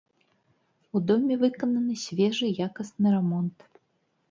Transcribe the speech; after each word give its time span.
У 0.95 1.01
доме 1.09 1.33
выкананы 1.43 1.95
свежы 2.05 2.47
якасны 2.67 3.07
рамонт. 3.19 3.57